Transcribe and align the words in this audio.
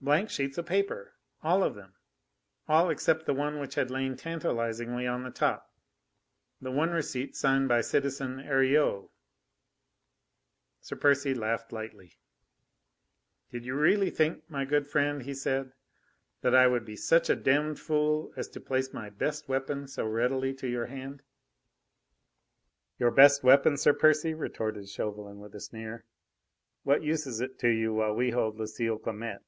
Blank 0.00 0.30
sheets 0.30 0.56
of 0.58 0.66
paper, 0.66 1.16
all 1.42 1.64
of 1.64 1.74
them 1.74 1.96
all 2.68 2.88
except 2.88 3.26
the 3.26 3.34
one 3.34 3.58
which 3.58 3.74
had 3.74 3.90
lain 3.90 4.16
tantalisingly 4.16 5.08
on 5.08 5.24
the 5.24 5.30
top: 5.32 5.74
the 6.60 6.70
one 6.70 6.90
receipt 6.90 7.34
signed 7.34 7.66
by 7.66 7.80
citizen 7.80 8.38
Heriot. 8.38 9.10
Sir 10.80 10.94
Percy 10.94 11.34
laughed 11.34 11.72
lightly: 11.72 12.12
"Did 13.50 13.64
you 13.66 13.74
really 13.74 14.08
think, 14.08 14.48
my 14.48 14.64
good 14.64 14.86
friend," 14.86 15.22
he 15.24 15.34
said, 15.34 15.72
"that 16.42 16.54
I 16.54 16.68
would 16.68 16.84
be 16.84 16.94
such 16.94 17.28
a 17.28 17.34
demmed 17.34 17.80
fool 17.80 18.32
as 18.36 18.46
to 18.50 18.60
place 18.60 18.92
my 18.94 19.10
best 19.10 19.48
weapon 19.48 19.88
so 19.88 20.06
readily 20.06 20.54
to 20.54 20.68
your 20.68 20.86
hand?" 20.86 21.24
"Your 23.00 23.10
best 23.10 23.42
weapon, 23.42 23.76
Sir 23.76 23.94
Percy!" 23.94 24.32
retorted 24.32 24.88
Chauvelin, 24.88 25.40
with 25.40 25.56
a 25.56 25.60
sneer. 25.60 26.04
"What 26.84 27.02
use 27.02 27.26
is 27.26 27.40
it 27.40 27.58
to 27.58 27.68
you 27.68 27.94
while 27.94 28.14
we 28.14 28.30
hold 28.30 28.58
Lucile 28.60 28.98
Clamette?" 28.98 29.42